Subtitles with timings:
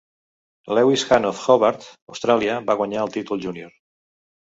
[0.77, 3.69] Lewis Hand of Hobart, Austràlia, va guanyar el títol junior.